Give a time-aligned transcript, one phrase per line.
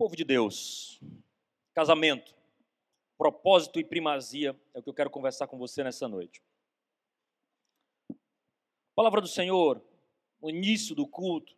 [0.00, 0.98] Povo de Deus,
[1.74, 2.34] casamento,
[3.18, 6.42] propósito e primazia é o que eu quero conversar com você nessa noite.
[8.94, 9.84] Palavra do Senhor,
[10.40, 11.54] no início do culto,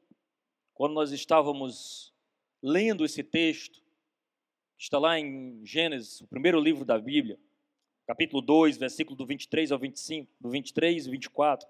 [0.75, 2.13] quando nós estávamos
[2.61, 3.81] lendo esse texto,
[4.77, 7.39] está lá em Gênesis, o primeiro livro da Bíblia,
[8.09, 11.69] capítulo 2, versículo do 23 ao 25, do 23 e 24.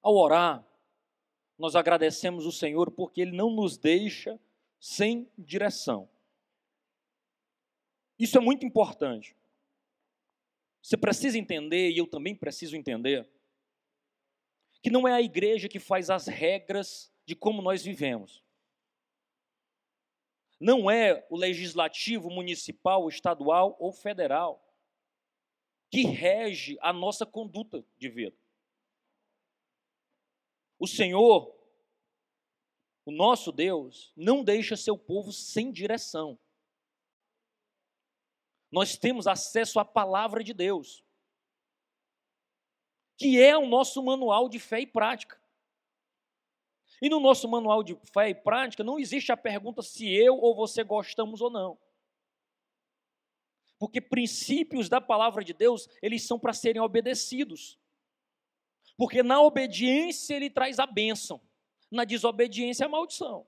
[0.00, 0.64] Ao orar,
[1.60, 4.40] nós agradecemos o Senhor porque Ele não nos deixa
[4.80, 6.08] sem direção.
[8.18, 9.36] Isso é muito importante.
[10.82, 13.28] Você precisa entender, e eu também preciso entender,
[14.82, 18.42] que não é a igreja que faz as regras de como nós vivemos.
[20.58, 24.66] Não é o legislativo municipal, estadual ou federal
[25.90, 28.36] que rege a nossa conduta de vida.
[30.78, 31.54] O Senhor,
[33.04, 36.38] o nosso Deus, não deixa seu povo sem direção.
[38.70, 41.04] Nós temos acesso à palavra de Deus,
[43.16, 45.40] que é o nosso manual de fé e prática.
[47.02, 50.54] E no nosso manual de fé e prática não existe a pergunta se eu ou
[50.54, 51.78] você gostamos ou não.
[53.78, 57.78] Porque princípios da palavra de Deus, eles são para serem obedecidos.
[58.96, 61.40] Porque na obediência ele traz a bênção,
[61.90, 63.46] na desobediência a maldição.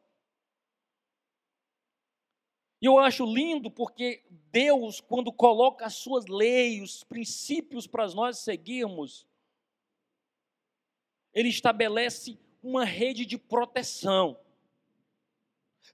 [2.80, 8.38] E eu acho lindo porque Deus, quando coloca as suas leis, os princípios para nós
[8.38, 9.24] seguirmos,
[11.32, 14.36] ele estabelece uma rede de proteção.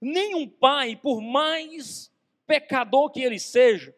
[0.01, 2.11] Nenhum pai, por mais
[2.47, 3.95] pecador que ele seja,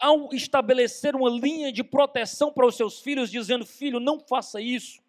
[0.00, 5.00] ao estabelecer uma linha de proteção para os seus filhos, dizendo: filho, não faça isso.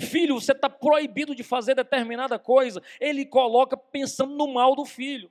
[0.00, 2.82] Filho, você está proibido de fazer determinada coisa.
[3.00, 5.30] Ele coloca pensando no mal do filho.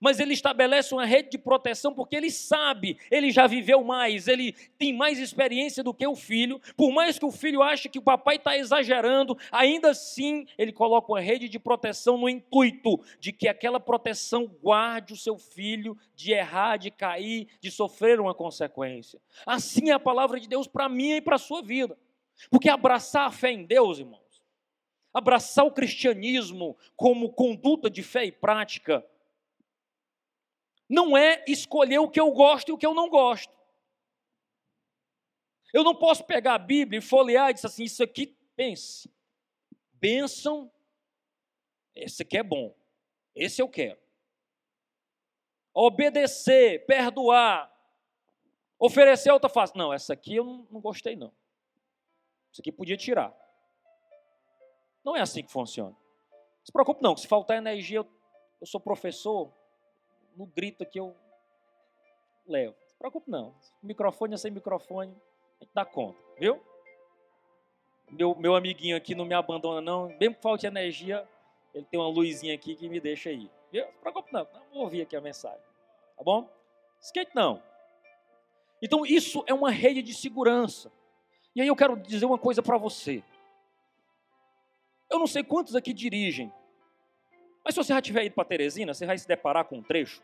[0.00, 4.52] Mas ele estabelece uma rede de proteção porque ele sabe, ele já viveu mais, ele
[4.78, 6.60] tem mais experiência do que o filho.
[6.76, 11.12] Por mais que o filho ache que o papai está exagerando, ainda assim ele coloca
[11.12, 16.32] uma rede de proteção no intuito de que aquela proteção guarde o seu filho de
[16.32, 19.20] errar, de cair, de sofrer uma consequência.
[19.46, 21.96] Assim é a palavra de Deus para mim e para a sua vida.
[22.50, 24.42] Porque abraçar a fé em Deus, irmãos,
[25.12, 29.06] abraçar o cristianismo como conduta de fé e prática,
[30.88, 33.54] não é escolher o que eu gosto e o que eu não gosto.
[35.72, 39.10] Eu não posso pegar a Bíblia e folhear e dizer assim: Isso aqui, pense.
[39.92, 40.70] Bênção,
[41.94, 42.74] esse aqui é bom.
[43.34, 43.98] Esse eu quero.
[45.72, 47.72] Obedecer, perdoar,
[48.78, 49.76] oferecer outra face.
[49.76, 51.32] Não, essa aqui eu não, não gostei, não.
[52.54, 53.34] Isso aqui podia tirar.
[55.04, 55.90] Não é assim que funciona.
[55.90, 57.16] Não se preocupe, não.
[57.16, 58.06] Se faltar energia, eu,
[58.60, 59.52] eu sou professor,
[60.36, 61.16] no grito aqui eu
[62.46, 62.76] levo.
[62.80, 63.56] Não se preocupe não.
[63.82, 65.20] Microfone ou sem microfone,
[65.60, 66.62] a gente dá conta, viu?
[68.08, 70.06] Meu, meu amiguinho aqui não me abandona não.
[70.20, 71.28] Mesmo que falte energia,
[71.74, 73.50] ele tem uma luzinha aqui que me deixa aí.
[73.72, 73.84] Viu?
[73.84, 74.46] Não se preocupe não.
[74.54, 75.66] não vou ouvir aqui a mensagem.
[76.16, 76.48] Tá bom?
[77.00, 77.60] Skate não.
[78.80, 80.92] Então isso é uma rede de segurança.
[81.54, 83.22] E aí eu quero dizer uma coisa para você.
[85.10, 86.52] Eu não sei quantos aqui dirigem
[87.64, 90.22] mas se você já tiver ido para Teresina, você vai se deparar com um trecho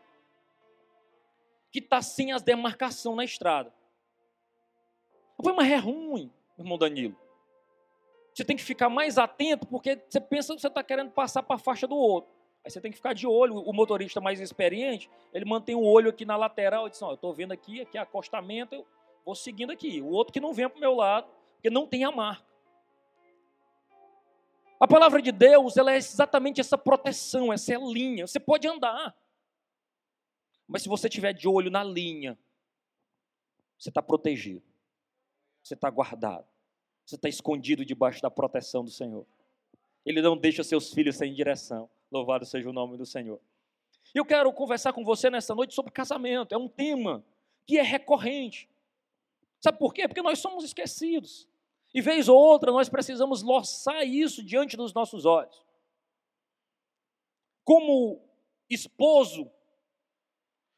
[1.71, 3.73] que está sem as demarcações na estrada.
[5.41, 7.15] Foi uma ré ruim, irmão Danilo.
[8.33, 11.55] Você tem que ficar mais atento, porque você pensa que você está querendo passar para
[11.55, 12.29] a faixa do outro.
[12.63, 13.55] Aí você tem que ficar de olho.
[13.55, 17.33] O motorista mais experiente, ele mantém o olho aqui na lateral e diz: Eu estou
[17.33, 18.85] vendo aqui, aqui é acostamento, eu
[19.25, 20.01] vou seguindo aqui.
[20.01, 22.51] O outro que não vem para o meu lado, porque não tem a marca.
[24.79, 28.25] A palavra de Deus, ela é exatamente essa proteção, essa é linha.
[28.25, 29.15] Você pode andar.
[30.67, 32.35] Mas se você estiver de olho na linha,
[33.77, 34.63] você está protegido.
[35.61, 36.47] Você está guardado.
[37.05, 39.25] Você está escondido debaixo da proteção do Senhor.
[40.03, 41.89] Ele não deixa seus filhos sem direção.
[42.11, 43.39] Louvado seja o nome do Senhor.
[44.15, 46.55] Eu quero conversar com você nessa noite sobre casamento.
[46.55, 47.23] É um tema
[47.67, 48.67] que é recorrente.
[49.61, 50.07] Sabe por quê?
[50.07, 51.47] Porque nós somos esquecidos.
[51.93, 55.63] E vez ou outra nós precisamos loçar isso diante dos nossos olhos.
[57.63, 58.21] Como
[58.69, 59.51] esposo,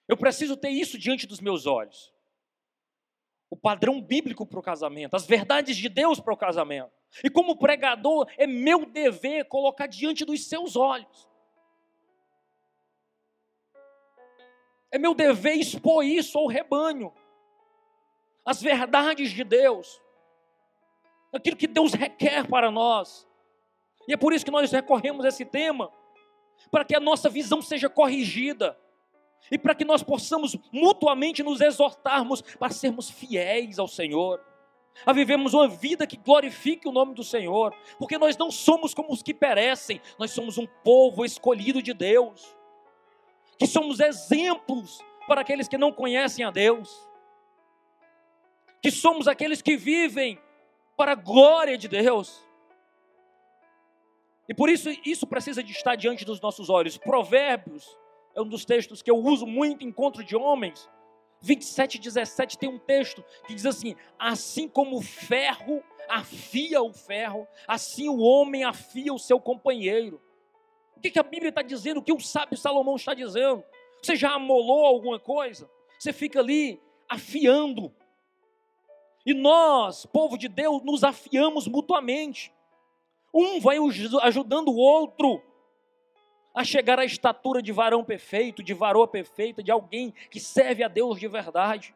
[0.07, 2.13] eu preciso ter isso diante dos meus olhos.
[3.49, 6.91] O padrão bíblico para o casamento, as verdades de Deus para o casamento.
[7.23, 11.29] E como pregador, é meu dever colocar diante dos seus olhos.
[14.91, 17.13] É meu dever expor isso ao rebanho.
[18.45, 20.01] As verdades de Deus
[21.33, 23.27] aquilo que Deus requer para nós.
[24.07, 25.91] E é por isso que nós recorremos a esse tema.
[26.71, 28.77] para que a nossa visão seja corrigida
[29.51, 34.39] e para que nós possamos mutuamente nos exortarmos para sermos fiéis ao Senhor,
[35.05, 39.11] a vivermos uma vida que glorifique o nome do Senhor, porque nós não somos como
[39.11, 42.55] os que perecem, nós somos um povo escolhido de Deus,
[43.57, 46.89] que somos exemplos para aqueles que não conhecem a Deus,
[48.83, 50.37] que somos aqueles que vivem
[50.97, 52.45] para a glória de Deus.
[54.47, 56.97] E por isso, isso precisa de estar diante dos nossos olhos.
[56.97, 57.97] Provérbios
[58.35, 60.89] é um dos textos que eu uso muito em encontro de homens.
[61.39, 67.47] 27, 17 tem um texto que diz assim: Assim como o ferro afia o ferro,
[67.65, 70.21] assim o homem afia o seu companheiro.
[70.97, 72.01] O que, que a Bíblia está dizendo?
[72.01, 73.63] O que o sábio Salomão está dizendo?
[74.01, 75.69] Você já amolou alguma coisa?
[75.97, 77.93] Você fica ali afiando.
[79.25, 82.51] E nós, povo de Deus, nos afiamos mutuamente.
[83.33, 83.77] Um vai
[84.21, 85.41] ajudando o outro
[86.53, 90.87] a chegar à estatura de varão perfeito, de varoa perfeita, de alguém que serve a
[90.87, 91.95] Deus de verdade.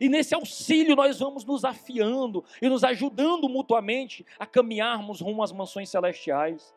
[0.00, 5.52] E nesse auxílio nós vamos nos afiando e nos ajudando mutuamente a caminharmos rumo às
[5.52, 6.74] mansões celestiais.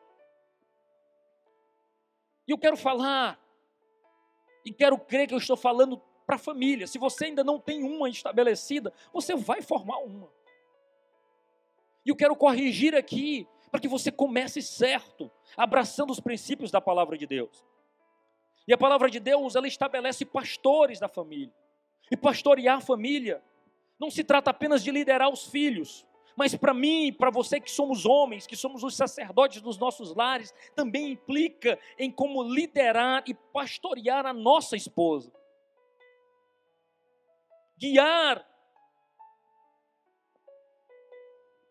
[2.47, 3.39] E eu quero falar,
[4.65, 6.85] e quero crer que eu estou falando para a família.
[6.85, 10.29] Se você ainda não tem uma estabelecida, você vai formar uma.
[12.05, 17.17] E eu quero corrigir aqui para que você comece certo, abraçando os princípios da palavra
[17.17, 17.65] de Deus.
[18.67, 21.51] E a palavra de Deus, ela estabelece pastores da família.
[22.11, 23.41] E pastorear a família
[23.99, 26.05] não se trata apenas de liderar os filhos,
[26.35, 30.13] mas para mim e para você que somos homens, que somos os sacerdotes dos nossos
[30.13, 35.38] lares, também implica em como liderar e pastorear a nossa esposa.
[37.79, 38.45] Guiar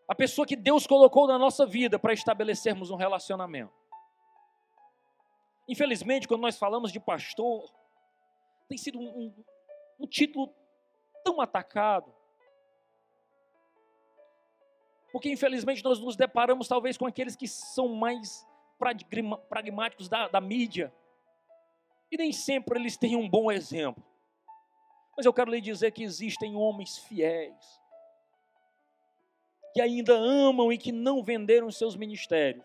[0.09, 3.75] a pessoa que Deus colocou na nossa vida para estabelecermos um relacionamento.
[5.69, 7.71] Infelizmente, quando nós falamos de pastor,
[8.67, 9.35] tem sido um,
[10.01, 10.51] um, título
[11.23, 12.11] tão atacado.
[15.13, 18.47] Porque, infelizmente, nós nos deparamos talvez com aqueles que são mais
[19.51, 20.91] pragmáticos da, da mídia.
[22.11, 24.03] E nem sempre eles têm um bom exemplo.
[25.19, 27.81] Mas eu quero lhe dizer que existem homens fiéis,
[29.75, 32.65] que ainda amam e que não venderam seus ministérios.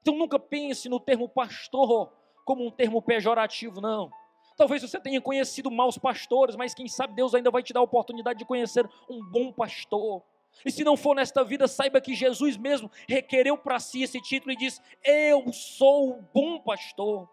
[0.00, 2.12] Então nunca pense no termo pastor
[2.44, 4.12] como um termo pejorativo, não.
[4.56, 7.82] Talvez você tenha conhecido maus pastores, mas quem sabe Deus ainda vai te dar a
[7.82, 10.22] oportunidade de conhecer um bom pastor.
[10.64, 14.52] E se não for nesta vida, saiba que Jesus mesmo requereu para si esse título
[14.52, 17.28] e diz: Eu sou o bom pastor.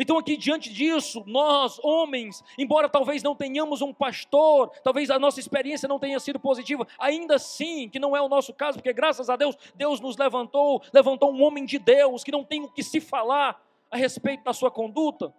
[0.00, 5.40] Então, aqui diante disso, nós, homens, embora talvez não tenhamos um pastor, talvez a nossa
[5.40, 9.28] experiência não tenha sido positiva, ainda assim, que não é o nosso caso, porque graças
[9.28, 12.84] a Deus, Deus nos levantou, levantou um homem de Deus que não tem o que
[12.84, 13.60] se falar
[13.90, 15.34] a respeito da sua conduta.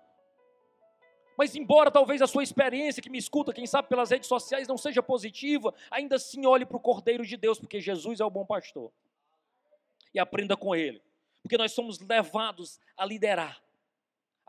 [1.38, 4.77] Mas, embora talvez a sua experiência, que me escuta, quem sabe pelas redes sociais, não
[4.77, 8.45] seja positiva, ainda assim olhe para o Cordeiro de Deus, porque Jesus é o bom
[8.45, 8.91] pastor.
[10.13, 11.01] E aprenda com ele,
[11.41, 13.69] porque nós somos levados a liderar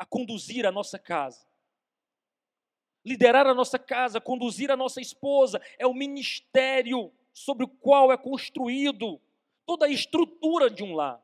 [0.01, 1.47] a conduzir a nossa casa.
[3.05, 8.17] Liderar a nossa casa, conduzir a nossa esposa, é o ministério sobre o qual é
[8.17, 9.21] construído
[9.67, 11.23] toda a estrutura de um lar.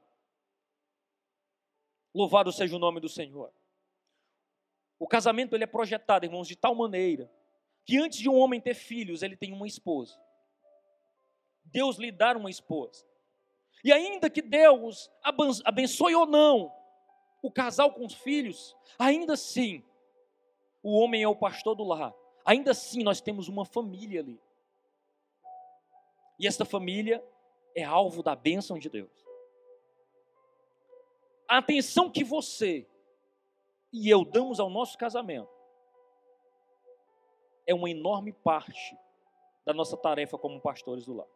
[2.15, 3.51] Louvado seja o nome do Senhor.
[4.99, 7.33] O casamento ele é projetado, irmãos, de tal maneira
[7.87, 10.21] que antes de um homem ter filhos, ele tem uma esposa.
[11.65, 13.07] Deus lhe dá uma esposa.
[13.83, 15.11] E ainda que Deus
[15.65, 16.86] abençoe ou não
[17.43, 19.85] o casal com os filhos, ainda assim,
[20.83, 22.15] o homem é o pastor do lar.
[22.45, 24.41] Ainda assim, nós temos uma família ali.
[26.39, 27.25] E esta família
[27.75, 29.11] é alvo da bênção de Deus.
[31.49, 32.87] A atenção que você
[33.93, 35.51] e eu damos ao nosso casamento
[37.67, 38.97] é uma enorme parte
[39.65, 41.27] da nossa tarefa como pastores do lar.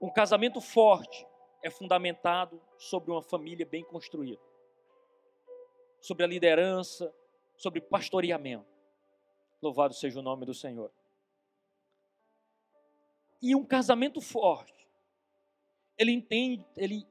[0.00, 1.26] Um casamento forte
[1.62, 4.42] é fundamentado sobre uma família bem construída,
[6.00, 7.14] sobre a liderança,
[7.56, 8.66] sobre pastoreamento.
[9.62, 10.92] Louvado seja o nome do Senhor.
[13.40, 14.88] E um casamento forte,
[15.96, 17.06] ele entende, ele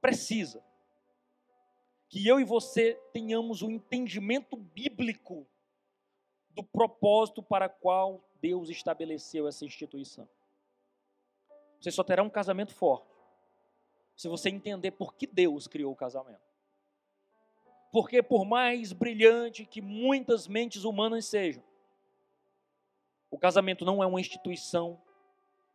[0.00, 0.62] precisa
[2.08, 5.46] que eu e você tenhamos o um entendimento bíblico
[6.50, 10.28] do propósito para qual Deus estabeleceu essa instituição.
[11.80, 13.11] Você só terá um casamento forte
[14.22, 16.40] se você entender por que Deus criou o casamento.
[17.90, 21.60] Porque por mais brilhante que muitas mentes humanas sejam,
[23.28, 25.02] o casamento não é uma instituição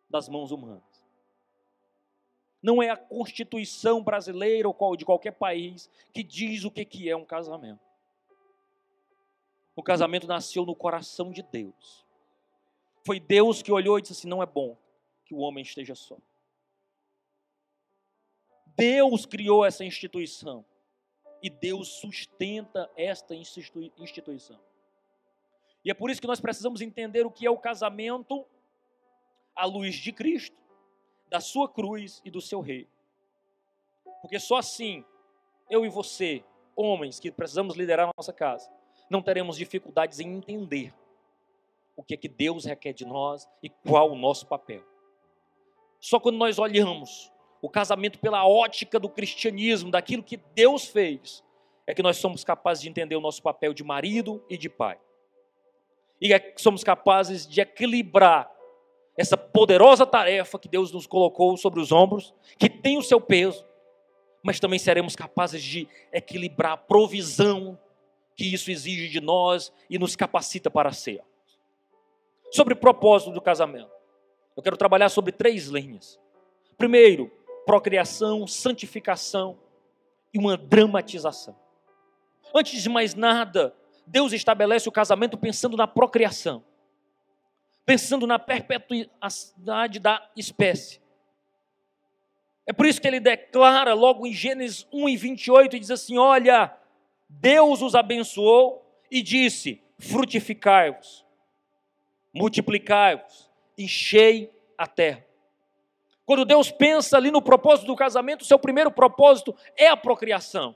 [0.10, 0.82] das mãos humanas.
[2.64, 7.26] Não é a Constituição brasileira ou de qualquer país que diz o que é um
[7.26, 7.86] casamento.
[9.76, 12.06] O casamento nasceu no coração de Deus.
[13.06, 14.78] Foi Deus que olhou e disse assim: não é bom
[15.26, 16.18] que o homem esteja só.
[18.78, 20.64] Deus criou essa instituição
[21.42, 24.60] e Deus sustenta esta instituição.
[25.84, 28.46] E é por isso que nós precisamos entender o que é o casamento
[29.56, 30.56] à luz de Cristo,
[31.28, 32.88] da sua cruz e do seu rei.
[34.22, 35.04] Porque só assim,
[35.70, 36.44] eu e você,
[36.76, 38.70] homens que precisamos liderar a nossa casa,
[39.10, 40.94] não teremos dificuldades em entender
[41.96, 44.84] o que é que Deus requer de nós e qual o nosso papel.
[46.00, 51.44] Só quando nós olhamos o casamento pela ótica do cristianismo, daquilo que Deus fez,
[51.86, 55.00] é que nós somos capazes de entender o nosso papel de marido e de pai.
[56.20, 58.52] E é que somos capazes de equilibrar
[59.16, 63.66] essa poderosa tarefa que Deus nos colocou sobre os ombros, que tem o seu peso,
[64.44, 67.80] mas também seremos capazes de equilibrar a provisão
[68.36, 71.24] que isso exige de nós e nos capacita para ser.
[72.52, 73.92] Sobre o propósito do casamento,
[74.56, 76.20] eu quero trabalhar sobre três linhas.
[76.78, 77.32] Primeiro,
[77.68, 79.60] procriação, santificação
[80.34, 81.54] e uma dramatização.
[82.56, 86.64] Antes de mais nada, Deus estabelece o casamento pensando na procriação,
[87.86, 91.02] pensando na perpetuidade da espécie.
[92.66, 96.18] É por isso que ele declara logo em Gênesis 1 e 28 e diz assim:
[96.18, 96.74] Olha,
[97.28, 101.26] Deus os abençoou e disse: frutificai-vos,
[102.34, 105.27] multiplicai-vos, enchei a terra.
[106.28, 110.76] Quando Deus pensa ali no propósito do casamento, seu primeiro propósito é a procriação.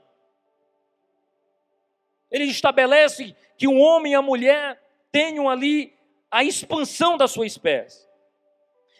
[2.30, 4.82] Ele estabelece que o homem e a mulher
[5.12, 5.94] tenham ali
[6.30, 8.08] a expansão da sua espécie.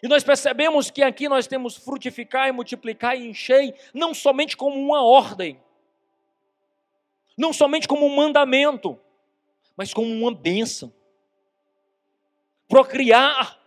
[0.03, 4.79] E nós percebemos que aqui nós temos frutificar e multiplicar e encher, não somente como
[4.79, 5.59] uma ordem,
[7.35, 8.99] não somente como um mandamento,
[9.75, 10.93] mas como uma bênção.
[12.67, 13.59] Procriar,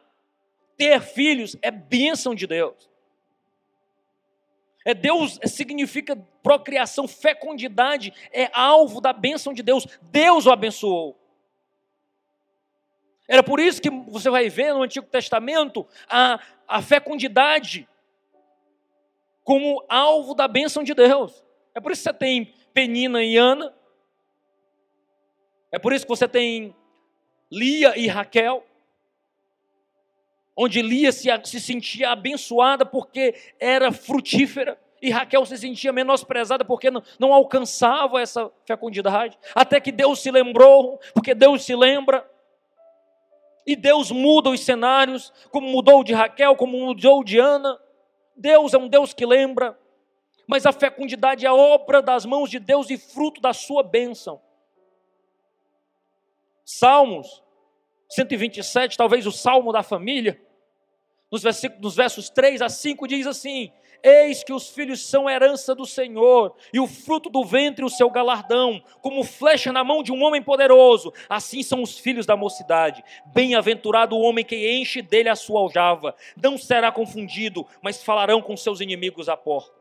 [0.77, 2.91] ter filhos é bênção de Deus.
[4.85, 9.87] É Deus significa procriação, fecundidade, é alvo da bênção de Deus.
[10.01, 11.19] Deus o abençoou.
[13.29, 17.89] Era por isso que você vai ver no Antigo Testamento a, a fecundidade
[19.43, 21.45] como alvo da bênção de Deus.
[21.75, 23.75] É por isso que você tem Penina e Ana.
[25.73, 26.75] É por isso que você tem
[27.51, 28.65] Lia e Raquel.
[30.57, 34.79] Onde Lia se, se sentia abençoada porque era frutífera.
[35.03, 39.39] E Raquel se sentia menosprezada porque não, não alcançava essa fecundidade.
[39.55, 42.29] Até que Deus se lembrou, porque Deus se lembra.
[43.67, 47.79] E Deus muda os cenários, como mudou de Raquel, como mudou de Ana.
[48.35, 49.77] Deus é um Deus que lembra
[50.47, 54.41] mas a fecundidade é obra das mãos de Deus e fruto da sua bênção.
[56.65, 57.43] Salmos
[58.09, 60.41] 127, talvez o salmo da família,
[61.31, 61.43] nos,
[61.81, 66.55] nos versos 3 a 5, diz assim: Eis que os filhos são herança do Senhor,
[66.73, 70.43] e o fruto do ventre o seu galardão, como flecha na mão de um homem
[70.43, 73.03] poderoso, assim são os filhos da mocidade.
[73.27, 78.57] Bem-aventurado o homem que enche dele a sua aljava, não será confundido, mas falarão com
[78.57, 79.75] seus inimigos à porta.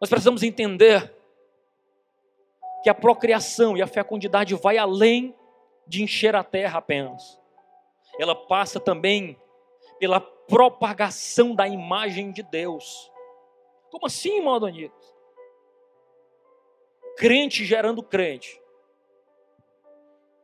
[0.00, 1.14] Nós precisamos entender
[2.82, 5.34] que a procriação e a fecundidade vai além
[5.86, 7.41] de encher a terra apenas.
[8.22, 9.36] Ela passa também
[9.98, 13.10] pela propagação da imagem de Deus.
[13.90, 14.92] Como assim, irmão Adonis?
[17.16, 18.62] Crente gerando crente.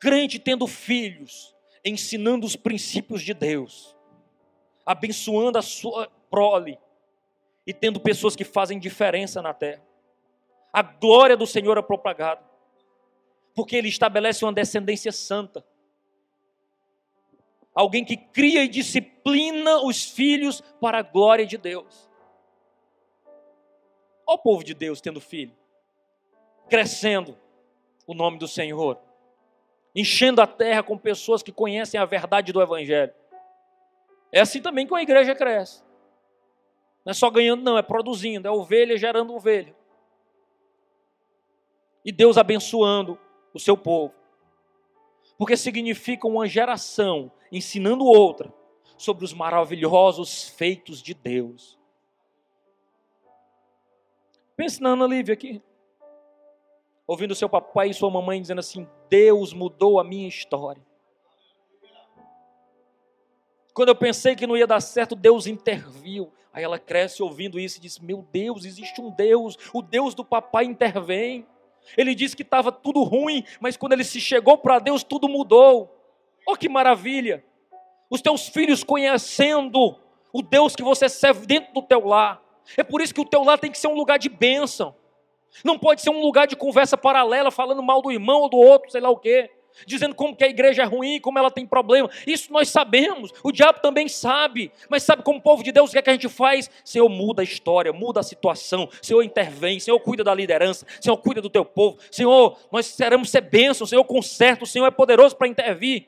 [0.00, 1.54] Crente tendo filhos,
[1.84, 3.96] ensinando os princípios de Deus,
[4.84, 6.78] abençoando a sua prole,
[7.64, 9.84] e tendo pessoas que fazem diferença na terra.
[10.72, 12.42] A glória do Senhor é propagada,
[13.54, 15.64] porque Ele estabelece uma descendência santa.
[17.78, 22.10] Alguém que cria e disciplina os filhos para a glória de Deus.
[24.26, 25.54] Olha o povo de Deus tendo filho,
[26.68, 27.38] crescendo
[28.04, 28.98] o nome do Senhor,
[29.94, 33.14] enchendo a terra com pessoas que conhecem a verdade do Evangelho.
[34.32, 35.84] É assim também que a igreja cresce.
[37.04, 39.72] Não é só ganhando, não, é produzindo, é ovelha gerando ovelha.
[42.04, 43.16] E Deus abençoando
[43.54, 44.17] o seu povo.
[45.38, 48.52] Porque significa uma geração ensinando outra
[48.96, 51.78] sobre os maravilhosos feitos de Deus.
[54.56, 55.62] Pense na Ana Lívia aqui.
[57.06, 60.84] Ouvindo seu papai e sua mamãe dizendo assim: Deus mudou a minha história.
[63.72, 66.32] Quando eu pensei que não ia dar certo, Deus interviu.
[66.52, 70.24] Aí ela cresce ouvindo isso e diz: Meu Deus, existe um Deus, o Deus do
[70.24, 71.46] papai intervém.
[71.96, 75.94] Ele disse que estava tudo ruim, mas quando ele se chegou para Deus, tudo mudou.
[76.46, 77.44] Oh, que maravilha!
[78.10, 79.96] Os teus filhos conhecendo
[80.32, 82.42] o Deus que você serve dentro do teu lar.
[82.76, 84.94] É por isso que o teu lar tem que ser um lugar de bênção.
[85.64, 88.90] Não pode ser um lugar de conversa paralela, falando mal do irmão ou do outro,
[88.90, 89.50] sei lá o quê.
[89.86, 92.10] Dizendo como que a igreja é ruim, como ela tem problema.
[92.26, 93.32] Isso nós sabemos.
[93.42, 94.70] O diabo também sabe.
[94.88, 96.70] Mas sabe como povo de Deus, o que é que a gente faz?
[96.84, 98.88] Senhor, muda a história, muda a situação.
[99.02, 99.80] Senhor, intervém.
[99.80, 100.86] Senhor, cuida da liderança.
[101.00, 101.98] Senhor, cuida do teu povo.
[102.10, 103.90] Senhor, nós seremos ser bênçãos.
[103.90, 104.64] Senhor, conserta.
[104.64, 106.06] O Senhor é poderoso para intervir.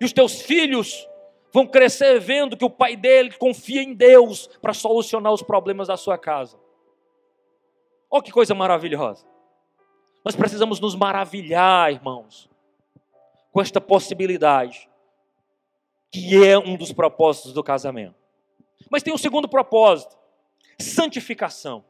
[0.00, 1.06] E os teus filhos
[1.52, 5.96] vão crescer vendo que o pai dele confia em Deus para solucionar os problemas da
[5.96, 6.58] sua casa.
[8.10, 9.26] Olha que coisa maravilhosa.
[10.24, 12.48] Nós precisamos nos maravilhar, irmãos,
[13.50, 14.88] com esta possibilidade,
[16.10, 18.14] que é um dos propósitos do casamento.
[18.90, 20.16] Mas tem um segundo propósito:
[20.78, 21.84] santificação.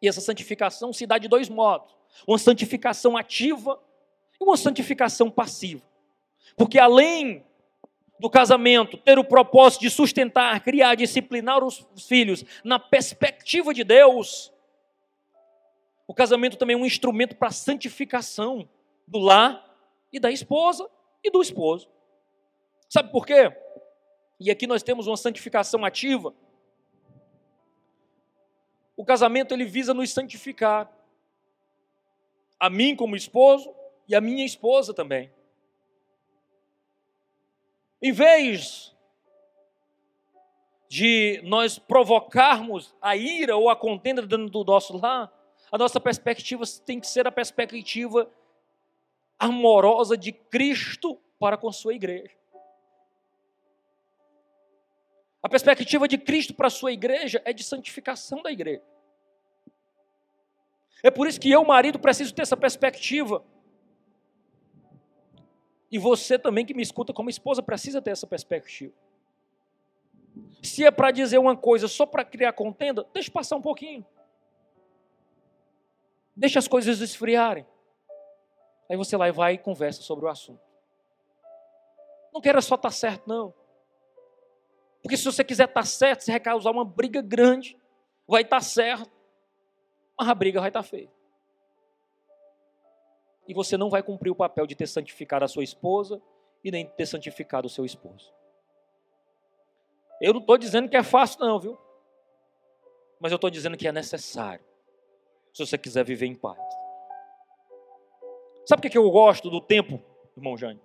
[0.00, 1.94] E essa santificação se dá de dois modos:
[2.26, 3.80] uma santificação ativa
[4.40, 5.82] e uma santificação passiva.
[6.56, 7.44] Porque além
[8.18, 14.52] do casamento ter o propósito de sustentar, criar, disciplinar os filhos na perspectiva de Deus,
[16.06, 18.68] o casamento também é um instrumento para a santificação
[19.06, 19.73] do lar
[20.14, 20.88] e da esposa
[21.24, 21.90] e do esposo.
[22.88, 23.52] Sabe por quê?
[24.38, 26.32] E aqui nós temos uma santificação ativa.
[28.96, 30.88] O casamento ele visa nos santificar.
[32.60, 33.74] A mim como esposo
[34.06, 35.32] e a minha esposa também.
[38.00, 38.94] Em vez
[40.88, 45.32] de nós provocarmos a ira ou a contenda dentro do nosso lar,
[45.72, 48.30] a nossa perspectiva tem que ser a perspectiva
[49.44, 52.30] amorosa de Cristo para com sua igreja.
[55.42, 58.82] A perspectiva de Cristo para a sua igreja é de santificação da igreja.
[61.02, 63.44] É por isso que eu, marido, preciso ter essa perspectiva.
[65.90, 68.94] E você também que me escuta como esposa precisa ter essa perspectiva.
[70.62, 74.04] Se é para dizer uma coisa só para criar contenda, deixa passar um pouquinho.
[76.34, 77.66] Deixa as coisas esfriarem.
[78.88, 80.62] Aí você lá e vai e conversa sobre o assunto.
[82.32, 83.54] Não quero só estar tá certo, não.
[85.02, 87.78] Porque se você quiser estar tá certo, você vai causar uma briga grande.
[88.26, 89.10] Vai estar tá certo,
[90.18, 91.10] mas a briga vai estar feia
[93.46, 96.20] e você não vai cumprir o papel de ter santificado a sua esposa
[96.62, 98.32] e nem ter santificado o seu esposo.
[100.20, 101.78] Eu não estou dizendo que é fácil, não, viu?
[103.20, 104.64] Mas eu estou dizendo que é necessário,
[105.52, 106.58] se você quiser viver em paz.
[108.66, 110.00] Sabe por que eu gosto do tempo,
[110.36, 110.80] irmão Jânio?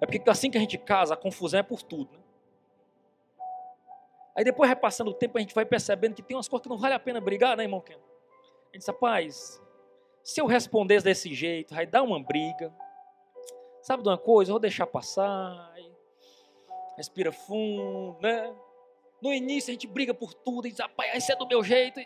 [0.00, 2.12] É porque assim que a gente casa, a confusão é por tudo.
[2.12, 2.24] Né?
[4.36, 6.78] Aí depois, repassando o tempo, a gente vai percebendo que tem umas coisas que não
[6.78, 7.94] vale a pena brigar, né, irmão Ken?
[7.94, 7.96] A
[8.66, 9.60] gente diz, rapaz,
[10.22, 12.72] se eu respondesse desse jeito, vai dar uma briga.
[13.82, 14.50] Sabe de uma coisa?
[14.50, 15.74] Eu vou deixar passar.
[16.96, 18.54] Respira fundo, né?
[19.20, 22.00] No início a gente briga por tudo e diz, rapaz, isso é do meu jeito.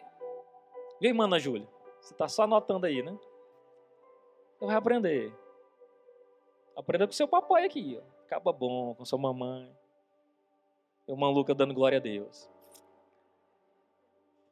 [1.00, 1.68] Vem, mana Júlia.
[2.00, 3.14] Você está só anotando aí, né?
[4.62, 5.36] Vou aprender.
[6.76, 8.22] Aprenda com seu papai aqui, ó.
[8.26, 9.68] Acaba bom, com sua mamãe.
[11.04, 12.48] Eu maluca dando glória a Deus.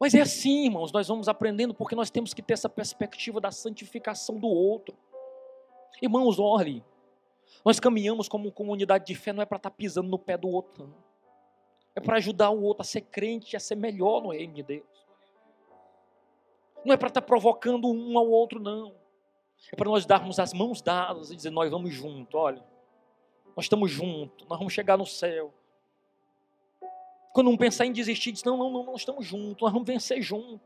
[0.00, 3.52] Mas é assim, irmãos, nós vamos aprendendo porque nós temos que ter essa perspectiva da
[3.52, 4.96] santificação do outro.
[6.02, 6.84] Irmãos, olhe,
[7.64, 10.48] nós caminhamos como comunidade de fé, não é para estar tá pisando no pé do
[10.48, 11.04] outro, não.
[11.94, 15.06] É para ajudar o outro a ser crente, a ser melhor no reino de Deus.
[16.84, 18.98] Não é para estar tá provocando um ao outro, não.
[19.72, 22.64] É para nós darmos as mãos dadas e dizer: nós vamos juntos, olha,
[23.56, 25.52] nós estamos juntos, nós vamos chegar no céu.
[27.32, 30.22] Quando um pensar em desistir, diz: não, não, não, nós estamos juntos, nós vamos vencer
[30.22, 30.60] juntos.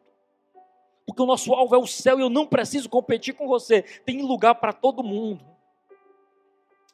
[1.06, 3.82] Porque o nosso alvo é o céu e eu não preciso competir com você.
[3.82, 5.44] Tem lugar para todo mundo.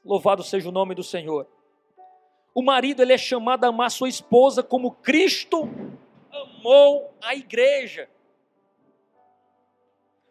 [0.04, 1.46] Louvado seja o nome do Senhor.
[2.54, 5.68] O marido ele é chamado a amar sua esposa como Cristo
[6.32, 8.08] amou a igreja.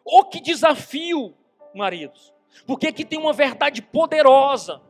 [0.03, 1.34] Oh, que desafio,
[1.73, 2.34] maridos.
[2.65, 4.82] Porque aqui tem uma verdade poderosa.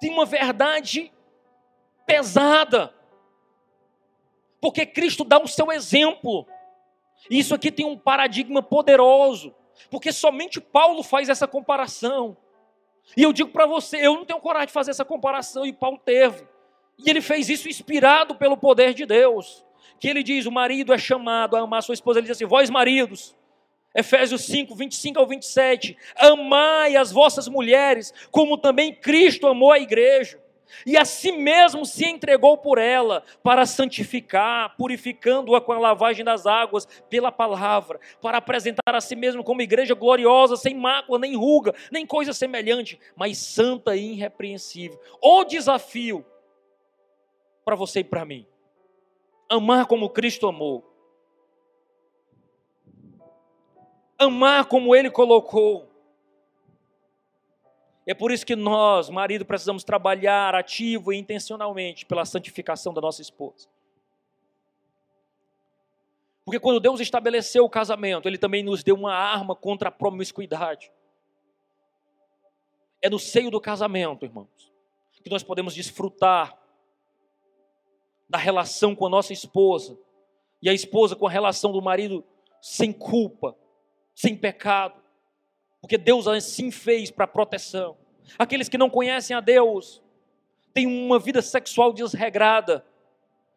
[0.00, 1.12] Tem uma verdade
[2.06, 2.92] pesada.
[4.60, 6.46] Porque Cristo dá o seu exemplo.
[7.30, 9.54] E isso aqui tem um paradigma poderoso.
[9.90, 12.36] Porque somente Paulo faz essa comparação.
[13.14, 15.98] E eu digo para você, eu não tenho coragem de fazer essa comparação, e Paulo
[15.98, 16.46] teve.
[16.98, 19.64] E ele fez isso inspirado pelo poder de Deus.
[20.00, 22.18] Que ele diz: o marido é chamado a amar sua esposa.
[22.18, 23.35] Ele diz assim: vós maridos,
[23.96, 25.96] Efésios 5, 25 ao 27.
[26.16, 30.38] Amai as vossas mulheres, como também Cristo amou a igreja.
[30.84, 36.44] E a si mesmo se entregou por ela, para santificar, purificando-a com a lavagem das
[36.44, 41.74] águas pela palavra, para apresentar a si mesmo como igreja gloriosa, sem mácula, nem ruga,
[41.90, 45.00] nem coisa semelhante, mas santa e irrepreensível.
[45.22, 46.24] O desafio
[47.64, 48.46] para você e para mim:
[49.48, 50.95] amar como Cristo amou
[54.18, 55.88] amar como Ele colocou.
[58.06, 63.20] É por isso que nós, marido, precisamos trabalhar ativo e intencionalmente pela santificação da nossa
[63.20, 63.68] esposa.
[66.44, 70.92] Porque quando Deus estabeleceu o casamento, Ele também nos deu uma arma contra a promiscuidade.
[73.02, 74.72] É no seio do casamento, irmãos,
[75.26, 76.56] que nós podemos desfrutar
[78.28, 79.98] da relação com a nossa esposa
[80.62, 82.24] e a esposa com a relação do marido
[82.62, 83.56] sem culpa,
[84.16, 84.98] sem pecado,
[85.78, 87.98] porque Deus assim fez para proteção.
[88.38, 90.02] Aqueles que não conhecem a Deus
[90.72, 92.84] têm uma vida sexual desregrada,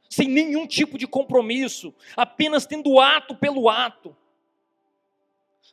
[0.09, 4.15] sem nenhum tipo de compromisso, apenas tendo ato pelo ato.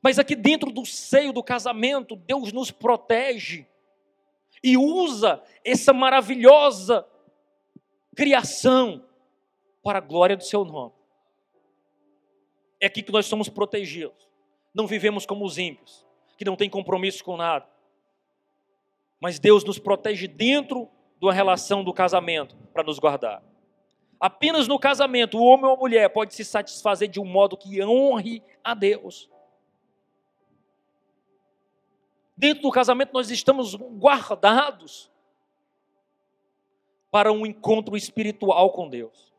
[0.01, 3.67] Mas aqui dentro do seio do casamento, Deus nos protege
[4.63, 7.05] e usa essa maravilhosa
[8.15, 9.05] criação
[9.83, 10.95] para a glória do seu nome.
[12.81, 14.27] É aqui que nós somos protegidos
[14.77, 17.67] não vivemos como os ímpios, que não têm compromisso com nada.
[19.19, 20.87] Mas Deus nos protege dentro
[21.19, 23.43] da relação do casamento para nos guardar.
[24.21, 27.83] Apenas no casamento, o homem ou a mulher pode se satisfazer de um modo que
[27.83, 29.31] honre a Deus.
[32.37, 35.11] Dentro do casamento, nós estamos guardados
[37.11, 39.33] para um encontro espiritual com Deus,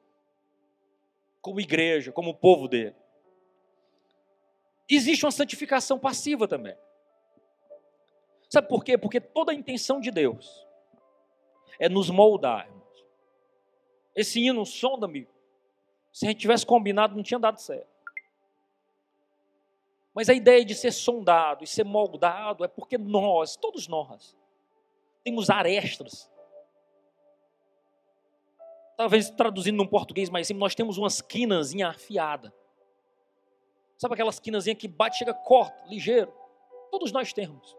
[1.41, 2.95] como igreja, como povo dele
[4.95, 6.75] existe uma santificação passiva também.
[8.49, 8.97] Sabe por quê?
[8.97, 10.65] Porque toda a intenção de Deus
[11.79, 12.69] é nos moldar.
[14.15, 15.27] Esse hino, sonda-me.
[16.11, 17.87] Se a gente tivesse combinado, não tinha dado certo.
[20.13, 24.35] Mas a ideia de ser sondado e ser moldado é porque nós, todos nós,
[25.23, 26.31] temos arestas.
[28.95, 32.51] Talvez traduzindo num português mais simples, nós temos umas quinas afiadas.
[33.97, 36.31] Sabe aquelas quinazinhas que bate, chega, corta, ligeiro?
[36.91, 37.75] Todos nós temos.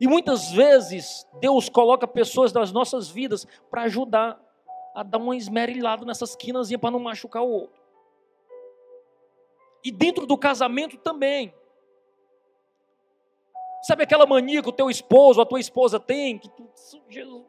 [0.00, 4.40] E muitas vezes Deus coloca pessoas das nossas vidas para ajudar
[4.94, 7.80] a dar uma esmerilhada nessas quinazinhas para não machucar o outro.
[9.84, 11.52] E dentro do casamento também.
[13.82, 16.38] Sabe aquela mania que o teu esposo, a tua esposa tem?
[16.38, 16.70] Que tu,
[17.08, 17.44] Jesus.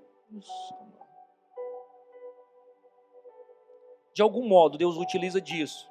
[4.13, 5.90] De algum modo, Deus utiliza disso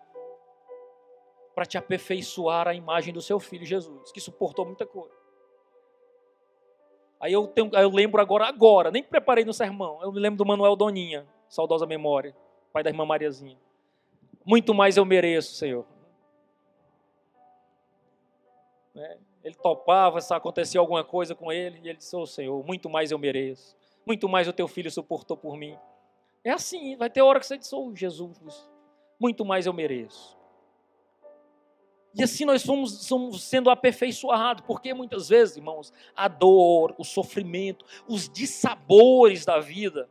[1.55, 5.15] para te aperfeiçoar a imagem do seu filho Jesus, que suportou muita coisa.
[7.21, 10.47] Aí eu, tenho, eu lembro agora, agora, nem preparei no sermão, eu me lembro do
[10.47, 12.35] Manuel Doninha, saudosa memória,
[12.73, 13.59] pai da irmã Mariazinha.
[14.45, 15.85] Muito mais eu mereço, Senhor.
[18.97, 22.65] É, ele topava, se acontecia alguma coisa com ele, e ele disse: Ô oh, Senhor,
[22.65, 25.79] muito mais eu mereço, muito mais o teu filho suportou por mim.
[26.43, 28.67] É assim, vai ter hora que você diz: Ô oh, Jesus,
[29.21, 30.40] muito mais eu mereço.
[32.15, 37.85] E assim nós fomos, somos sendo aperfeiçoados, porque muitas vezes, irmãos, a dor, o sofrimento,
[38.09, 40.09] os dissabores da vida,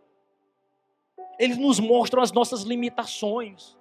[1.37, 3.77] eles nos mostram as nossas limitações.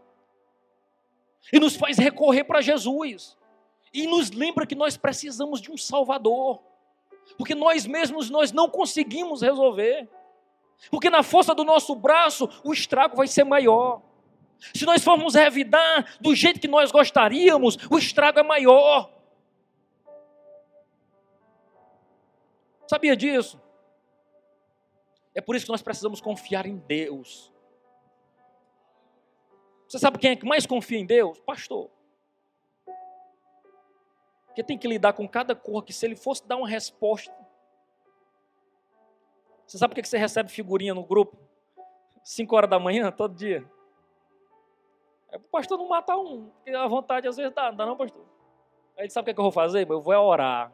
[1.52, 3.36] E nos faz recorrer para Jesus.
[3.92, 6.60] E nos lembra que nós precisamos de um Salvador.
[7.36, 10.08] Porque nós mesmos nós não conseguimos resolver.
[10.90, 14.02] Porque na força do nosso braço o estrago vai ser maior.
[14.74, 19.10] Se nós formos revidar do jeito que nós gostaríamos, o estrago é maior.
[22.86, 23.60] Sabia disso?
[25.34, 27.52] É por isso que nós precisamos confiar em Deus.
[29.86, 31.38] Você sabe quem é que mais confia em Deus?
[31.40, 31.90] Pastor.
[34.46, 37.32] Porque tem que lidar com cada cor que se ele fosse dar uma resposta.
[39.66, 41.38] Você sabe por que você recebe figurinha no grupo?
[42.24, 43.64] Cinco horas da manhã, todo dia.
[45.38, 47.96] É o pastor não matar um, porque a vontade às vezes dá, não dá não,
[47.96, 48.24] pastor?
[48.96, 49.88] Aí ele sabe o que, é que eu vou fazer?
[49.88, 50.72] Eu vou orar.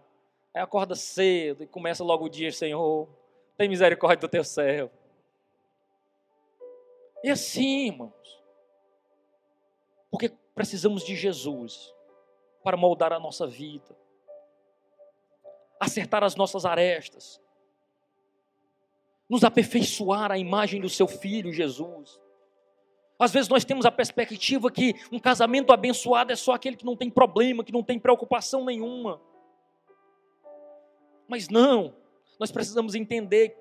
[0.54, 3.08] Aí acorda cedo e começa logo o dia, Senhor,
[3.56, 4.90] tem misericórdia do teu céu.
[7.22, 8.42] E assim, irmãos,
[10.10, 11.92] porque precisamos de Jesus
[12.62, 13.94] para moldar a nossa vida,
[15.78, 17.40] acertar as nossas arestas,
[19.28, 22.23] nos aperfeiçoar a imagem do seu Filho Jesus
[23.18, 26.96] Às vezes nós temos a perspectiva que um casamento abençoado é só aquele que não
[26.96, 29.20] tem problema, que não tem preocupação nenhuma.
[31.28, 31.94] Mas não,
[32.38, 33.56] nós precisamos entender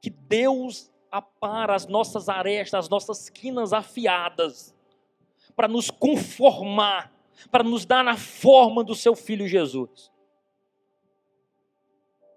[0.00, 4.74] que Deus apara as nossas arestas, as nossas quinas afiadas,
[5.54, 7.12] para nos conformar,
[7.50, 10.10] para nos dar na forma do seu filho Jesus.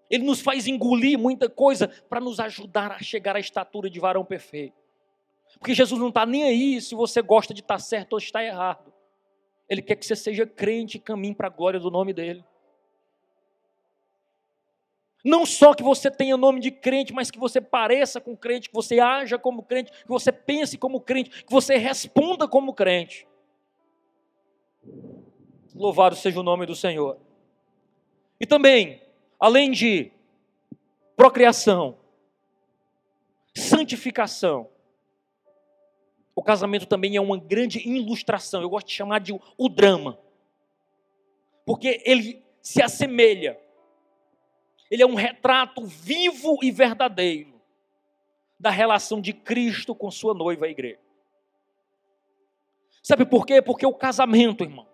[0.09, 4.25] Ele nos faz engolir muita coisa para nos ajudar a chegar à estatura de varão
[4.25, 4.78] perfeito.
[5.59, 8.43] Porque Jesus não está nem aí se você gosta de estar tá certo ou está
[8.43, 8.93] errado.
[9.67, 12.43] Ele quer que você seja crente e caminhe para a glória do nome dele.
[15.23, 18.73] Não só que você tenha nome de crente, mas que você pareça com crente, que
[18.73, 23.27] você haja como crente, que você pense como crente, que você responda como crente.
[25.75, 27.19] Louvado seja o nome do Senhor.
[28.39, 29.03] E também,
[29.37, 30.11] além de
[31.17, 31.97] procriação,
[33.53, 34.69] santificação,
[36.39, 38.61] o casamento também é uma grande ilustração.
[38.61, 40.17] Eu gosto de chamar de o drama.
[41.65, 43.59] Porque ele se assemelha.
[44.89, 47.59] Ele é um retrato vivo e verdadeiro
[48.57, 50.99] da relação de Cristo com sua noiva, a igreja.
[53.03, 53.61] Sabe por quê?
[53.61, 54.87] Porque o casamento, irmão,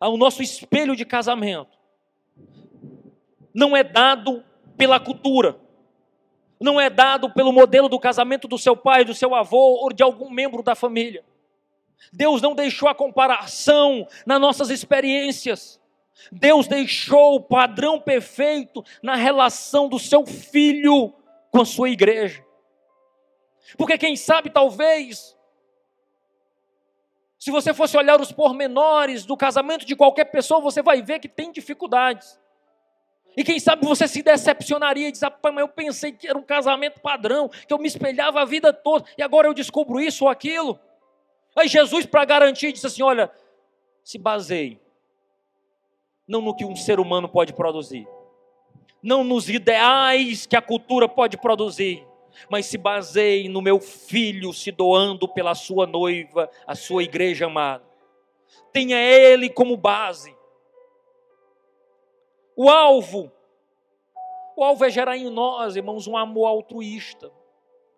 [0.00, 1.78] o nosso espelho de casamento,
[3.54, 4.44] não é dado
[4.76, 5.60] pela cultura
[6.62, 10.02] não é dado pelo modelo do casamento do seu pai, do seu avô ou de
[10.02, 11.24] algum membro da família.
[12.12, 15.80] Deus não deixou a comparação nas nossas experiências.
[16.30, 21.12] Deus deixou o padrão perfeito na relação do seu filho
[21.50, 22.44] com a sua igreja.
[23.76, 25.36] Porque quem sabe, talvez,
[27.38, 31.28] se você fosse olhar os pormenores do casamento de qualquer pessoa, você vai ver que
[31.28, 32.38] tem dificuldades.
[33.36, 37.00] E quem sabe você se decepcionaria e diz, mas eu pensei que era um casamento
[37.00, 40.78] padrão, que eu me espelhava a vida toda, e agora eu descubro isso ou aquilo.
[41.56, 43.30] Aí Jesus, para garantir, disse assim: olha,
[44.04, 44.80] se baseie,
[46.26, 48.06] não no que um ser humano pode produzir,
[49.02, 52.06] não nos ideais que a cultura pode produzir,
[52.50, 57.84] mas se baseie no meu filho se doando pela sua noiva, a sua igreja amada.
[58.72, 60.34] Tenha ele como base.
[62.56, 63.32] O alvo,
[64.56, 67.32] o alvo é gerar em nós, irmãos, um amor altruísta,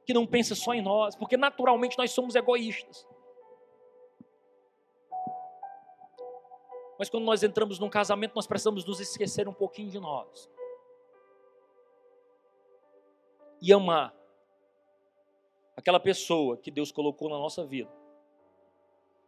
[0.06, 3.06] que não pensa só em nós, porque naturalmente nós somos egoístas.
[6.98, 10.48] Mas quando nós entramos num casamento, nós precisamos nos esquecer um pouquinho de nós.
[13.60, 14.14] E amar
[15.76, 17.90] aquela pessoa que Deus colocou na nossa vida.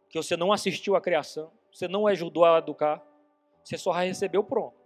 [0.09, 3.05] Que você não assistiu à criação, você não ajudou a educar,
[3.63, 4.76] você só recebeu pronto.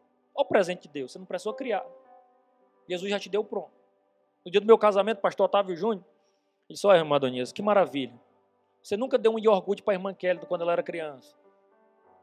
[0.42, 1.86] Olha o presente de Deus, você não precisou criar.
[2.90, 3.72] Jesus já te deu pronto.
[4.44, 6.04] No dia do meu casamento, pastor Otávio Júnior,
[6.68, 8.20] ele disse, olha, irmã Adonias, que maravilha.
[8.82, 11.36] Você nunca deu um iogurte para a irmã Kelly quando ela era criança.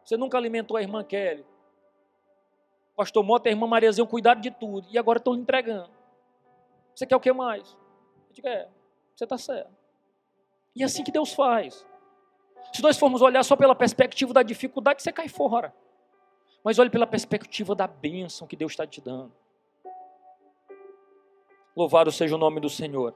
[0.05, 1.47] Você nunca alimentou a irmã Kelly.
[2.97, 4.89] Pastor Mota e a irmã Mariazinha cuidaram de tudo.
[4.91, 5.91] E agora estão lhe entregando.
[6.97, 7.71] Você quer o que mais?
[8.31, 8.69] Eu digo, é,
[9.15, 9.71] você está certo.
[10.75, 11.87] E é assim que Deus faz.
[12.73, 15.73] Se nós formos olhar só pela perspectiva da dificuldade, você cai fora.
[16.63, 19.33] Mas olhe pela perspectiva da bênção que Deus está te dando.
[21.77, 23.15] Louvado seja o nome do Senhor.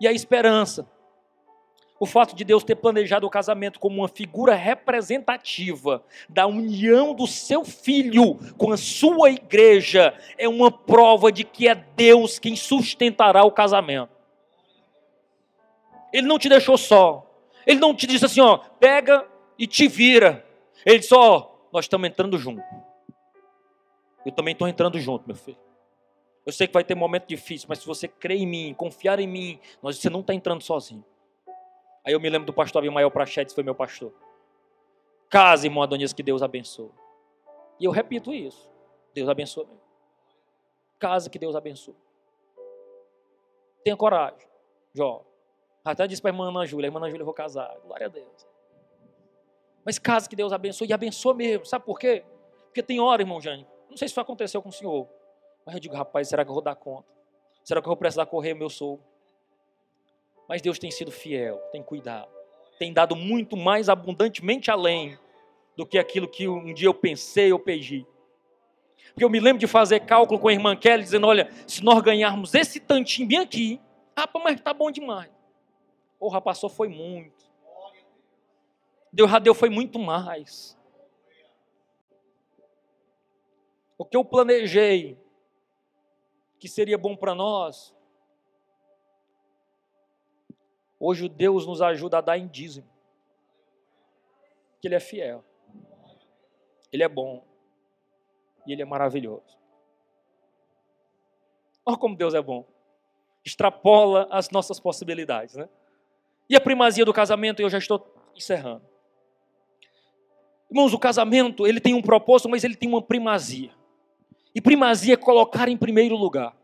[0.00, 0.88] E a esperança.
[1.98, 7.26] O fato de Deus ter planejado o casamento como uma figura representativa da união do
[7.26, 13.44] seu filho com a sua igreja é uma prova de que é Deus quem sustentará
[13.44, 14.12] o casamento.
[16.10, 17.26] Ele não te deixou só.
[17.66, 19.26] Ele não te disse assim, ó, pega
[19.58, 20.46] e te vira.
[20.86, 22.62] Ele disse, ó, nós estamos entrando junto.
[24.24, 25.58] Eu também estou entrando junto, meu filho.
[26.44, 29.26] Eu sei que vai ter momento difícil, mas se você crer em mim, confiar em
[29.26, 31.04] mim, nós, você não está entrando sozinho.
[32.04, 34.12] Aí eu me lembro do pastor Abimael Prachetes, foi meu pastor.
[35.28, 36.90] Casa, irmão Adonias, que Deus abençoe.
[37.78, 38.68] E eu repito isso.
[39.14, 39.66] Deus abençoe.
[40.98, 41.94] Casa que Deus abençoe.
[43.84, 44.46] Tenha coragem,
[44.94, 45.24] Jó.
[45.84, 47.74] Até disse para a irmã Ana Júlia, irmã Ana Júlia, eu vou casar.
[47.84, 48.49] Glória a Deus.
[49.84, 51.64] Mas casa que Deus abençoe, e abençoa mesmo.
[51.64, 52.24] Sabe por quê?
[52.66, 55.08] Porque tem hora, irmão Jânio, não sei se isso aconteceu com o senhor,
[55.64, 57.08] mas eu digo, rapaz, será que eu vou dar conta?
[57.64, 59.04] Será que eu vou precisar correr meu sogro?
[60.48, 62.30] Mas Deus tem sido fiel, tem cuidado,
[62.78, 65.18] tem dado muito mais abundantemente além
[65.76, 68.06] do que aquilo que um dia eu pensei ou pedi.
[69.10, 72.00] Porque eu me lembro de fazer cálculo com a irmã Kelly, dizendo: olha, se nós
[72.00, 73.80] ganharmos esse tantinho bem aqui,
[74.16, 75.30] rapaz, mas tá bom demais.
[76.18, 77.49] Porra, passou foi muito.
[79.12, 80.78] Deus já deu foi muito mais.
[83.98, 85.18] O que eu planejei
[86.58, 87.94] que seria bom para nós,
[91.02, 92.86] Hoje Deus nos ajuda a dar em dízimo.
[94.78, 95.42] Que Ele é fiel.
[96.92, 97.42] Ele é bom.
[98.66, 99.58] E Ele é maravilhoso.
[101.86, 102.66] Olha como Deus é bom.
[103.42, 105.70] Extrapola as nossas possibilidades, né?
[106.50, 108.84] E a primazia do casamento, eu já estou encerrando.
[110.70, 113.72] Irmãos, o casamento, ele tem um propósito, mas ele tem uma primazia.
[114.54, 116.56] E primazia é colocar em primeiro lugar.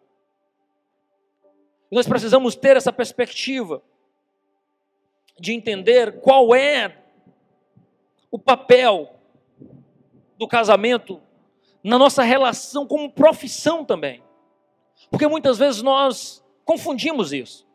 [1.90, 3.83] nós precisamos ter essa perspectiva
[5.38, 7.03] de entender qual é
[8.31, 9.14] o papel
[10.37, 11.21] do casamento
[11.83, 14.23] na nossa relação como profissão também.
[15.11, 17.66] Porque muitas vezes nós confundimos isso.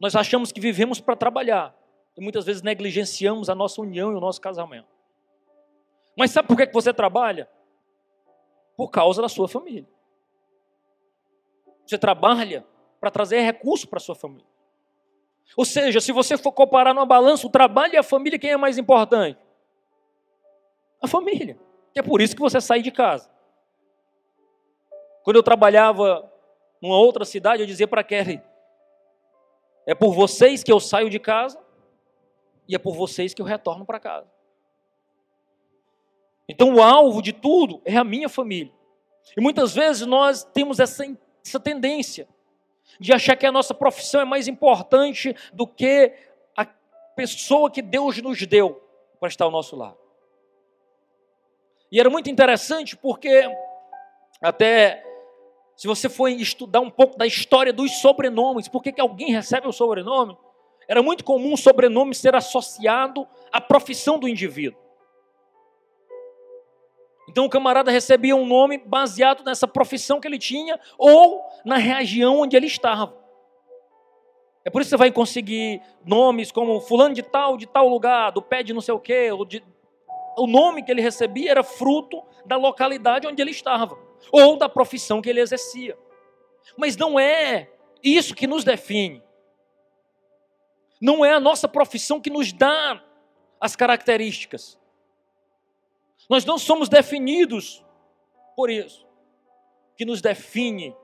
[0.00, 1.74] Nós achamos que vivemos para trabalhar
[2.16, 4.88] e muitas vezes negligenciamos a nossa união e o nosso casamento.
[6.16, 7.48] Mas sabe por que você trabalha?
[8.76, 9.86] Por causa da sua família.
[11.86, 12.66] Você trabalha
[12.98, 14.46] para trazer recurso para sua família.
[15.56, 18.56] Ou seja, se você for comparar numa balança o trabalho e a família, quem é
[18.56, 19.38] mais importante?
[21.00, 21.58] A família.
[21.94, 23.30] é por isso que você sai de casa.
[25.22, 26.30] Quando eu trabalhava
[26.80, 28.42] numa outra cidade, eu dizia para Kelly:
[29.86, 31.65] é por vocês que eu saio de casa
[32.68, 34.30] e é por vocês que eu retorno para casa.
[36.48, 38.72] Então o alvo de tudo é a minha família.
[39.36, 41.04] E muitas vezes nós temos essa,
[41.44, 42.28] essa tendência
[43.00, 46.12] de achar que a nossa profissão é mais importante do que
[46.56, 46.64] a
[47.16, 48.82] pessoa que Deus nos deu
[49.18, 49.98] para estar ao nosso lado.
[51.90, 53.42] E era muito interessante porque,
[54.40, 55.04] até
[55.76, 59.72] se você for estudar um pouco da história dos sobrenomes, por que, alguém recebe o
[59.72, 60.36] sobrenome?
[60.88, 64.80] Era muito comum o sobrenome ser associado à profissão do indivíduo.
[67.28, 72.40] Então o camarada recebia um nome baseado nessa profissão que ele tinha ou na região
[72.40, 73.14] onde ele estava.
[74.64, 78.32] É por isso que você vai conseguir nomes como fulano de tal, de tal lugar,
[78.32, 79.30] do pé de não sei o quê.
[79.46, 79.62] De...
[80.36, 83.98] O nome que ele recebia era fruto da localidade onde ele estava
[84.30, 85.96] ou da profissão que ele exercia.
[86.76, 87.68] Mas não é
[88.02, 89.22] isso que nos define.
[91.06, 93.00] Não é a nossa profissão que nos dá
[93.60, 94.76] as características.
[96.28, 97.84] Nós não somos definidos
[98.56, 99.06] por isso.
[99.92, 100.96] O que nos define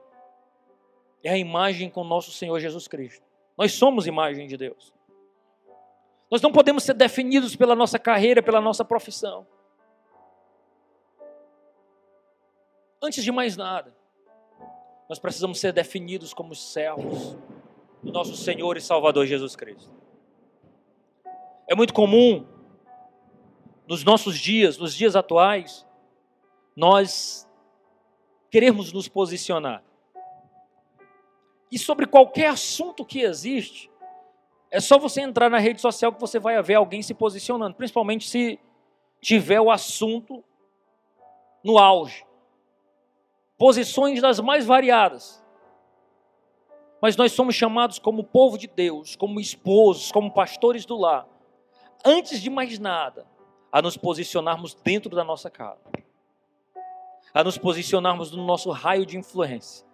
[1.23, 3.25] é a imagem com nosso Senhor Jesus Cristo.
[3.57, 4.93] Nós somos imagem de Deus.
[6.29, 9.47] Nós não podemos ser definidos pela nossa carreira, pela nossa profissão.
[13.01, 13.95] Antes de mais nada,
[15.07, 17.37] nós precisamos ser definidos como servos
[18.03, 19.91] do nosso Senhor e Salvador Jesus Cristo.
[21.67, 22.45] É muito comum
[23.87, 25.85] nos nossos dias, nos dias atuais,
[26.75, 27.47] nós
[28.49, 29.83] queremos nos posicionar.
[31.71, 33.89] E sobre qualquer assunto que existe,
[34.69, 38.27] é só você entrar na rede social que você vai ver alguém se posicionando, principalmente
[38.27, 38.59] se
[39.21, 40.43] tiver o assunto
[41.63, 42.25] no auge.
[43.57, 45.42] Posições das mais variadas.
[47.03, 51.27] Mas nós somos chamados como povo de Deus, como esposos, como pastores do lar.
[52.05, 53.27] Antes de mais nada,
[53.69, 55.81] a nos posicionarmos dentro da nossa casa,
[57.33, 59.85] a nos posicionarmos no nosso raio de influência.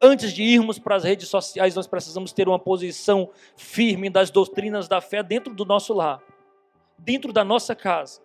[0.00, 4.88] Antes de irmos para as redes sociais, nós precisamos ter uma posição firme das doutrinas
[4.88, 6.22] da fé dentro do nosso lar,
[6.96, 8.22] dentro da nossa casa.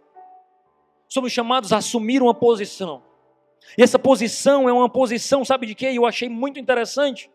[1.05, 3.03] Somos chamados a assumir uma posição.
[3.77, 5.87] E essa posição é uma posição, sabe de quê?
[5.87, 7.29] Eu achei muito interessante.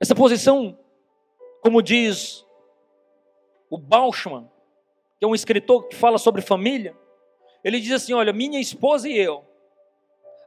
[0.00, 0.78] Essa posição,
[1.60, 2.46] como diz
[3.68, 4.50] o Bauschman,
[5.18, 6.96] que é um escritor que fala sobre família,
[7.62, 9.44] ele diz assim: Olha, minha esposa e eu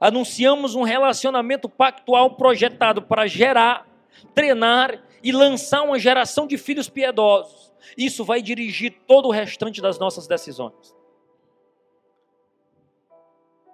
[0.04, 3.88] anunciamos um relacionamento pactual projetado para gerar,
[4.36, 7.72] treinar e lançar uma geração de filhos piedosos.
[7.98, 10.94] Isso vai dirigir todo o restante das nossas decisões.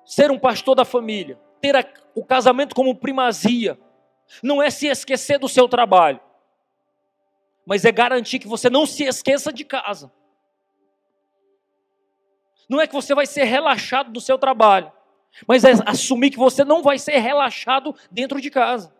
[0.06, 1.76] Ser um pastor da família, ter
[2.14, 3.80] o casamento como primazia,
[4.44, 6.20] não é se esquecer do seu trabalho,
[7.66, 10.12] mas é garantir que você não se esqueça de casa.
[12.68, 14.92] Não é que você vai ser relaxado do seu trabalho,
[15.48, 18.94] mas é assumir que você não vai ser relaxado dentro de casa.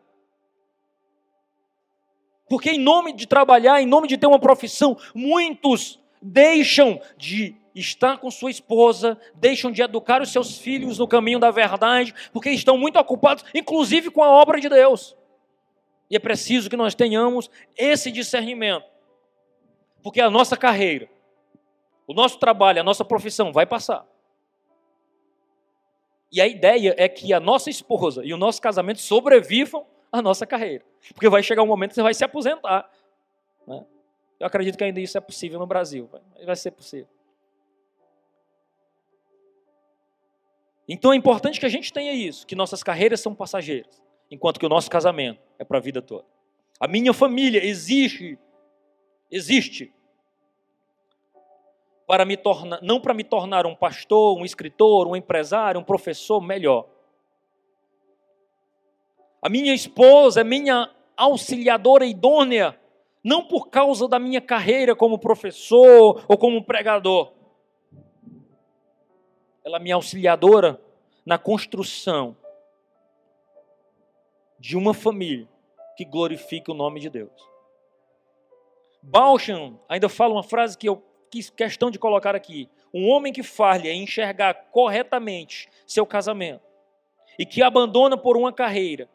[2.50, 8.18] Porque em nome de trabalhar, em nome de ter uma profissão, muitos deixam de estar
[8.18, 12.78] com sua esposa, deixam de educar os seus filhos no caminho da verdade, porque estão
[12.78, 15.16] muito ocupados, inclusive com a obra de Deus.
[16.10, 18.86] E é preciso que nós tenhamos esse discernimento.
[20.02, 21.10] Porque a nossa carreira,
[22.08, 24.08] o nosso trabalho, a nossa profissão vai passar.
[26.32, 30.46] E a ideia é que a nossa esposa e o nosso casamento sobrevivam a nossa
[30.46, 30.86] carreira.
[31.14, 32.90] Porque vai chegar um momento que você vai se aposentar.
[33.68, 33.86] Né?
[34.40, 36.10] Eu acredito que ainda isso é possível no Brasil.
[36.46, 37.08] Vai ser possível.
[40.88, 44.66] Então é importante que a gente tenha isso, que nossas carreiras são passageiras, enquanto que
[44.66, 46.26] o nosso casamento é para a vida toda.
[46.80, 48.38] A minha família existe,
[49.30, 49.94] existe
[52.08, 56.42] para me tornar, não para me tornar um pastor, um escritor, um empresário, um professor
[56.42, 56.88] melhor.
[59.42, 62.80] A minha esposa é minha auxiliadora idônea,
[63.24, 67.34] não por causa da minha carreira como professor ou como pregador.
[69.64, 70.82] Ela é minha auxiliadora
[71.26, 72.36] na construção
[74.60, 75.48] de uma família
[75.96, 77.32] que glorifique o nome de Deus.
[79.02, 82.70] Bauchan ainda fala uma frase que eu quis questão de colocar aqui.
[82.94, 86.62] Um homem que falha em enxergar corretamente seu casamento
[87.38, 89.10] e que abandona por uma carreira,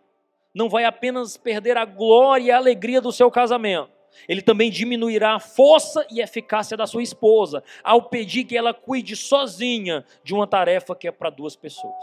[0.55, 3.91] não vai apenas perder a glória e a alegria do seu casamento,
[4.29, 9.17] ele também diminuirá a força e eficácia da sua esposa, ao pedir que ela cuide
[9.17, 11.95] sozinha de uma tarefa que é para duas pessoas.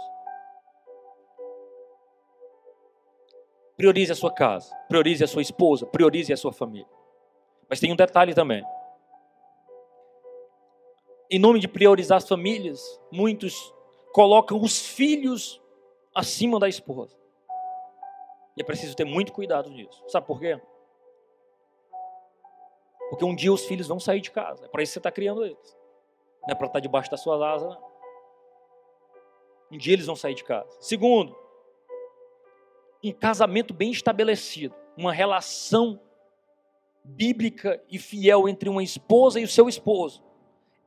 [3.82, 6.88] Priorize a sua casa, priorize a sua esposa, priorize a sua família.
[7.68, 8.64] Mas tem um detalhe também
[11.32, 13.74] em nome de priorizar as famílias, muitos
[14.12, 15.62] colocam os filhos
[16.14, 17.18] acima da esposa.
[18.58, 20.04] E é preciso ter muito cuidado nisso.
[20.10, 20.60] Sabe por quê?
[23.10, 24.66] Porque um dia os filhos vão sair de casa.
[24.66, 25.78] É para isso que você está criando eles.
[26.42, 27.92] Não é para estar tá debaixo das suas asas, não.
[29.72, 30.70] Um dia eles vão sair de casa.
[30.82, 31.34] Segundo,
[33.04, 36.00] um casamento bem estabelecido, uma relação
[37.04, 40.24] bíblica e fiel entre uma esposa e o seu esposo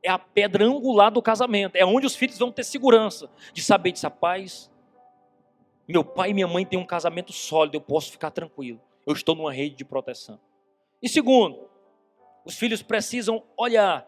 [0.05, 1.75] é a pedra angular do casamento.
[1.75, 4.71] É onde os filhos vão ter segurança de saber de paz.
[5.87, 8.79] Meu pai e minha mãe têm um casamento sólido, eu posso ficar tranquilo.
[9.05, 10.39] Eu estou numa rede de proteção.
[11.01, 11.67] E segundo,
[12.45, 14.07] os filhos precisam olhar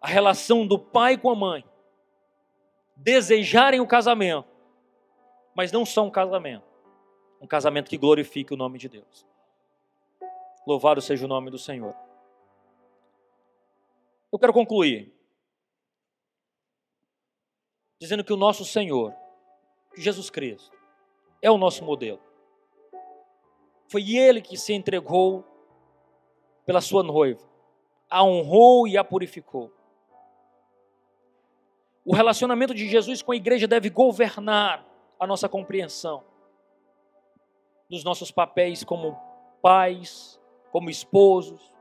[0.00, 1.64] a relação do pai com a mãe,
[2.96, 4.48] desejarem o casamento,
[5.60, 6.64] mas não só um casamento,
[7.38, 9.26] um casamento que glorifique o nome de Deus.
[10.66, 11.94] Louvado seja o nome do Senhor.
[14.32, 15.14] Eu quero concluir
[18.00, 19.14] dizendo que o nosso Senhor,
[19.94, 20.74] Jesus Cristo,
[21.42, 22.22] é o nosso modelo.
[23.86, 25.44] Foi Ele que se entregou
[26.64, 27.46] pela sua noiva,
[28.08, 29.70] a honrou e a purificou.
[32.02, 34.88] O relacionamento de Jesus com a igreja deve governar
[35.20, 36.24] a nossa compreensão
[37.90, 39.20] dos nossos papéis como
[39.60, 40.40] pais,
[40.72, 41.74] como esposos,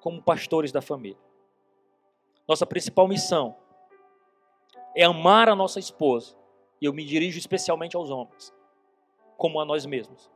[0.00, 1.20] como pastores da família.
[2.48, 3.56] Nossa principal missão
[4.96, 6.36] é amar a nossa esposa.
[6.80, 8.52] E eu me dirijo especialmente aos homens,
[9.36, 10.30] como a nós mesmos.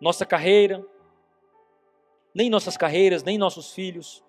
[0.00, 0.84] Nossa carreira,
[2.34, 4.24] nem nossas carreiras, nem nossos filhos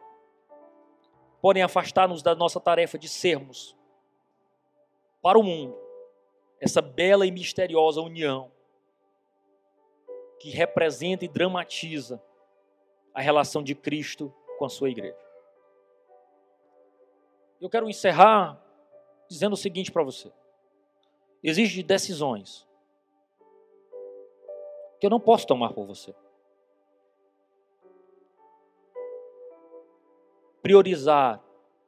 [1.42, 3.76] podem afastar-nos da nossa tarefa de sermos
[5.24, 5.76] para o mundo
[6.60, 8.52] essa bela e misteriosa união
[10.40, 12.22] que representa e dramatiza
[13.14, 15.18] a relação de Cristo com a sua igreja.
[17.62, 18.62] Eu quero encerrar
[19.30, 20.32] dizendo o seguinte para você:
[21.42, 22.68] existem decisões
[25.00, 26.14] que eu não posso tomar por você.
[30.62, 31.42] Priorizar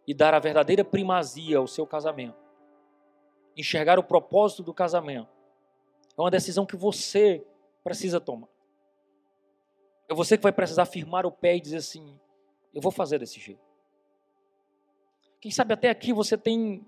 [0.06, 2.45] e dar a verdadeira primazia ao seu casamento,
[3.56, 5.30] enxergar o propósito do casamento,
[6.18, 7.46] é uma decisão que você
[7.84, 8.48] precisa tomar.
[10.08, 12.20] É você que vai precisar firmar o pé e dizer assim:
[12.74, 13.64] eu vou fazer desse jeito.
[15.40, 16.86] Quem sabe até aqui você tem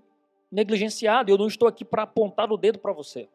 [0.50, 3.28] negligenciado, eu não estou aqui para apontar o dedo para você.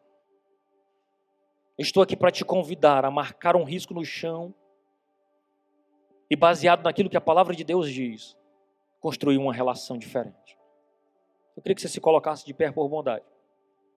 [1.76, 4.54] Eu estou aqui para te convidar a marcar um risco no chão
[6.30, 8.36] e, baseado naquilo que a palavra de Deus diz,
[9.00, 10.56] construir uma relação diferente.
[11.56, 13.24] Eu queria que você se colocasse de pé por bondade.